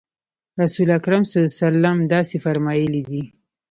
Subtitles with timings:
[0.61, 3.23] رسول اکرم صلی الله علیه وسلم داسې فرمایلي دي.